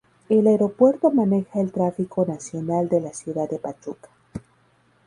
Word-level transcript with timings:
El 0.29 0.47
aeropuerto 0.47 1.11
maneja 1.11 1.61
el 1.61 1.71
tráfico 1.71 2.25
nacional 2.25 2.89
de 2.89 3.01
la 3.01 3.13
ciudad 3.13 3.47
de 3.47 3.59
Pachuca. 3.59 4.09